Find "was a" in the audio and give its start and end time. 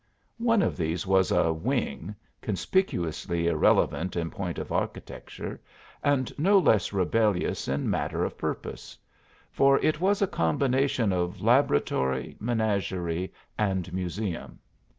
1.05-1.53, 10.01-10.27